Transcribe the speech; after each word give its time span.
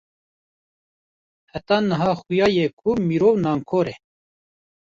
heta 1.51 1.77
niha 1.87 2.11
xuya 2.21 2.47
ye 2.55 2.65
ku 2.79 2.89
mirov 3.07 3.35
nankor 3.43 3.85
e 3.93 3.95